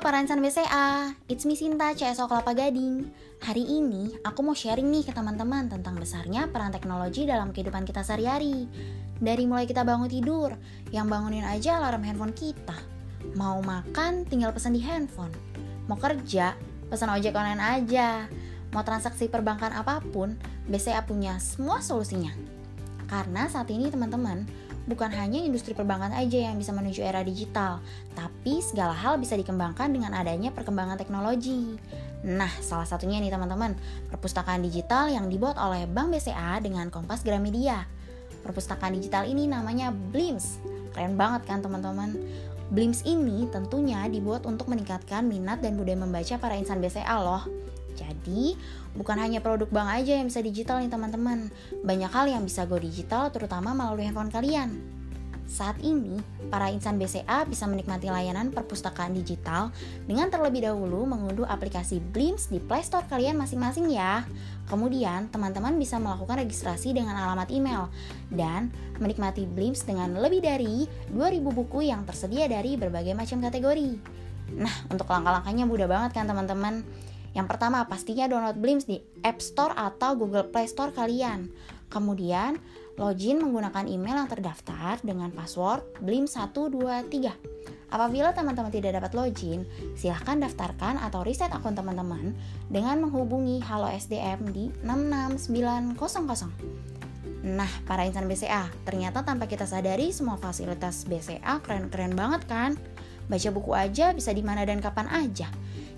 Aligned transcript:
para 0.00 0.16
insan 0.16 0.40
BCA, 0.40 1.12
it's 1.28 1.44
me 1.44 1.52
Sinta, 1.52 1.92
CSO 1.92 2.24
Kelapa 2.24 2.56
Gading. 2.56 3.12
Hari 3.44 3.60
ini 3.60 4.16
aku 4.24 4.40
mau 4.40 4.56
sharing 4.56 4.88
nih 4.88 5.04
ke 5.04 5.12
teman-teman 5.12 5.68
tentang 5.68 5.92
besarnya 6.00 6.48
peran 6.48 6.72
teknologi 6.72 7.28
dalam 7.28 7.52
kehidupan 7.52 7.84
kita 7.84 8.00
sehari-hari. 8.00 8.64
Dari 9.20 9.44
mulai 9.44 9.68
kita 9.68 9.84
bangun 9.84 10.08
tidur, 10.08 10.56
yang 10.88 11.04
bangunin 11.04 11.44
aja 11.44 11.76
alarm 11.76 12.00
handphone 12.00 12.32
kita. 12.32 12.72
Mau 13.36 13.60
makan, 13.60 14.24
tinggal 14.24 14.56
pesan 14.56 14.72
di 14.72 14.80
handphone. 14.80 15.36
Mau 15.84 16.00
kerja, 16.00 16.56
pesan 16.88 17.12
ojek 17.12 17.36
online 17.36 17.60
aja. 17.60 18.24
Mau 18.72 18.80
transaksi 18.80 19.28
perbankan 19.28 19.76
apa 19.76 20.00
pun, 20.00 20.32
BCA 20.64 21.04
punya 21.04 21.36
semua 21.44 21.84
solusinya. 21.84 22.32
Karena 23.04 23.52
saat 23.52 23.68
ini 23.68 23.92
teman-teman, 23.92 24.48
bukan 24.90 25.14
hanya 25.14 25.38
industri 25.38 25.70
perbankan 25.72 26.10
aja 26.10 26.50
yang 26.50 26.58
bisa 26.58 26.74
menuju 26.74 27.00
era 27.06 27.22
digital, 27.22 27.78
tapi 28.18 28.58
segala 28.58 28.90
hal 28.90 29.22
bisa 29.22 29.38
dikembangkan 29.38 29.86
dengan 29.94 30.10
adanya 30.10 30.50
perkembangan 30.50 30.98
teknologi. 30.98 31.78
Nah, 32.26 32.50
salah 32.58 32.84
satunya 32.84 33.22
nih 33.22 33.30
teman-teman, 33.30 33.78
perpustakaan 34.10 34.60
digital 34.60 35.08
yang 35.08 35.30
dibuat 35.30 35.54
oleh 35.56 35.86
Bank 35.86 36.12
BCA 36.12 36.58
dengan 36.58 36.90
Kompas 36.90 37.22
Gramedia. 37.22 37.86
Perpustakaan 38.42 38.98
digital 38.98 39.30
ini 39.30 39.46
namanya 39.46 39.94
Blims. 39.94 40.58
Keren 40.90 41.14
banget 41.14 41.46
kan 41.46 41.62
teman-teman? 41.62 42.18
Blims 42.70 43.06
ini 43.06 43.48
tentunya 43.48 44.04
dibuat 44.10 44.44
untuk 44.44 44.68
meningkatkan 44.68 45.26
minat 45.26 45.62
dan 45.62 45.78
budaya 45.78 45.98
membaca 45.98 46.34
para 46.36 46.58
insan 46.58 46.82
BCA 46.82 47.16
loh. 47.22 47.46
Jadi, 47.96 48.54
bukan 48.94 49.16
hanya 49.18 49.38
produk 49.42 49.68
bank 49.70 50.02
aja 50.02 50.18
yang 50.18 50.26
bisa 50.28 50.42
digital 50.42 50.82
nih 50.82 50.90
teman-teman. 50.90 51.50
Banyak 51.82 52.10
hal 52.10 52.26
yang 52.30 52.42
bisa 52.44 52.66
go 52.66 52.78
digital 52.78 53.30
terutama 53.30 53.72
melalui 53.72 54.06
handphone 54.06 54.32
kalian. 54.32 55.00
Saat 55.50 55.82
ini, 55.82 56.22
para 56.46 56.70
insan 56.70 56.94
BCA 56.94 57.42
bisa 57.42 57.66
menikmati 57.66 58.06
layanan 58.06 58.54
perpustakaan 58.54 59.18
digital 59.18 59.74
dengan 60.06 60.30
terlebih 60.30 60.62
dahulu 60.62 61.10
mengunduh 61.10 61.42
aplikasi 61.42 61.98
Blims 61.98 62.46
di 62.46 62.62
Play 62.62 62.86
Store 62.86 63.02
kalian 63.10 63.34
masing-masing 63.34 63.90
ya. 63.90 64.22
Kemudian, 64.70 65.26
teman-teman 65.34 65.74
bisa 65.74 65.98
melakukan 65.98 66.38
registrasi 66.38 66.94
dengan 66.94 67.18
alamat 67.18 67.50
email 67.50 67.90
dan 68.30 68.70
menikmati 69.02 69.42
Blims 69.42 69.82
dengan 69.82 70.14
lebih 70.22 70.38
dari 70.38 70.86
2000 71.10 71.42
buku 71.42 71.82
yang 71.82 72.06
tersedia 72.06 72.46
dari 72.46 72.78
berbagai 72.78 73.18
macam 73.18 73.42
kategori. 73.42 73.98
Nah, 74.54 74.74
untuk 74.86 75.10
langkah-langkahnya 75.10 75.66
mudah 75.66 75.90
banget 75.90 76.14
kan 76.14 76.30
teman-teman? 76.30 76.86
Yang 77.34 77.46
pertama, 77.46 77.86
pastinya 77.86 78.26
download 78.26 78.58
Blims 78.58 78.86
di 78.90 78.98
App 79.22 79.38
Store 79.38 79.74
atau 79.78 80.18
Google 80.18 80.50
Play 80.50 80.66
Store 80.66 80.90
kalian. 80.90 81.50
Kemudian, 81.90 82.58
login 82.98 83.42
menggunakan 83.42 83.86
email 83.90 84.22
yang 84.22 84.30
terdaftar 84.30 85.02
dengan 85.02 85.34
password 85.34 85.82
blims123. 86.04 87.32
Apabila 87.90 88.30
teman-teman 88.30 88.70
tidak 88.70 89.02
dapat 89.02 89.18
login, 89.18 89.66
silahkan 89.98 90.38
daftarkan 90.38 90.94
atau 91.02 91.26
reset 91.26 91.50
akun 91.50 91.74
teman-teman 91.74 92.38
dengan 92.70 93.02
menghubungi 93.02 93.58
Halo 93.66 93.90
SDM 93.90 94.54
di 94.54 94.70
66900. 94.86 95.98
Nah, 97.40 97.72
para 97.88 98.06
insan 98.06 98.30
BCA, 98.30 98.70
ternyata 98.86 99.26
tanpa 99.26 99.50
kita 99.50 99.66
sadari 99.66 100.14
semua 100.14 100.38
fasilitas 100.38 101.02
BCA 101.08 101.58
keren-keren 101.64 102.14
banget 102.14 102.46
kan? 102.46 102.78
Baca 103.26 103.48
buku 103.50 103.72
aja 103.74 104.14
bisa 104.14 104.30
di 104.30 104.44
mana 104.44 104.62
dan 104.62 104.78
kapan 104.78 105.10
aja. 105.10 105.50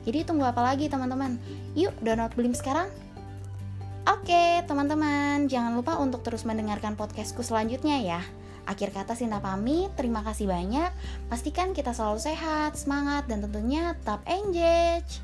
Jadi 0.03 0.27
tunggu 0.27 0.43
apa 0.47 0.63
lagi 0.63 0.91
teman-teman? 0.91 1.39
Yuk 1.79 1.95
download 2.03 2.35
Blim 2.35 2.55
sekarang. 2.55 2.91
Oke, 4.03 4.67
teman-teman, 4.67 5.47
jangan 5.47 5.79
lupa 5.79 5.95
untuk 6.03 6.27
terus 6.27 6.43
mendengarkan 6.43 6.99
podcastku 6.99 7.47
selanjutnya 7.47 8.03
ya. 8.03 8.21
Akhir 8.67 8.91
kata 8.91 9.15
Sinta 9.15 9.39
pamit, 9.39 9.95
terima 9.95 10.27
kasih 10.27 10.51
banyak. 10.51 10.91
Pastikan 11.31 11.71
kita 11.71 11.95
selalu 11.95 12.19
sehat, 12.19 12.75
semangat, 12.75 13.31
dan 13.31 13.47
tentunya 13.47 13.95
tetap 13.99 14.23
engage. 14.27 15.23